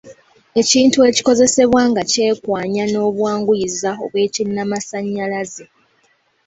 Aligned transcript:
Ekintu 0.61 0.97
ekikozesebwa 1.09 1.81
nga 1.89 2.01
kyekwanya 2.11 2.83
n’obwanguyiza 2.87 3.89
obw’ekinnamasannyalaze. 4.03 5.65